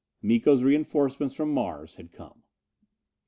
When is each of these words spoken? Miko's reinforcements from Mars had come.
Miko's 0.23 0.63
reinforcements 0.63 1.35
from 1.35 1.53
Mars 1.53 1.97
had 1.97 2.11
come. 2.11 2.41